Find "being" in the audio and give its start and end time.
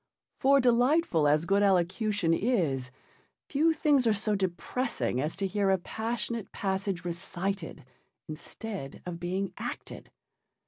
9.19-9.53